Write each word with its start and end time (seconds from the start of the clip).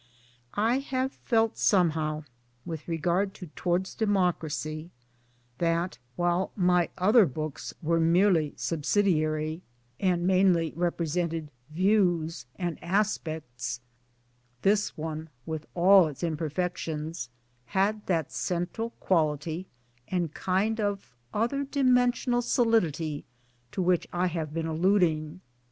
I 0.55 0.79
have 0.79 1.11
felt 1.11 1.59
somehow 1.59 2.23
with 2.65 2.87
regard 2.87 3.35
to 3.35 3.51
Towards 3.55 3.93
Democracy 3.93 4.89
that 5.59 5.99
while 6.15 6.51
my 6.55 6.89
other 6.97 7.27
books 7.27 7.75
were 7.83 7.99
merely 7.99 8.55
192 8.55 8.55
MY 8.55 8.55
DAYS 8.55 8.71
AND 8.71 8.81
DREAMS 8.81 9.61
subsidiary 9.61 9.61
and 9.99 10.25
mainly 10.25 10.73
represented' 10.75 11.51
views' 11.69 12.47
and' 12.55 12.83
aspects 12.83 13.79
'this 14.63 14.97
one 14.97 15.29
(with 15.45 15.67
all 15.75 16.07
its 16.07 16.23
imperfections) 16.23 17.29
had 17.65 18.03
that 18.07 18.31
central 18.31 18.89
quality 18.99 19.67
and 20.07 20.33
kind 20.33 20.79
of 20.81 21.13
other 21.31 21.63
dimensional 21.63 22.41
solidity 22.41 23.23
to 23.71 23.83
which 23.83 24.07
I 24.11 24.25
have 24.25 24.51
been 24.51 24.65
alluding 24.65 25.41